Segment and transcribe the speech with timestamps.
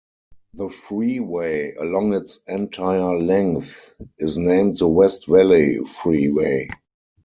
[0.55, 6.69] The freeway, along its entire length, is named the West Valley Freeway.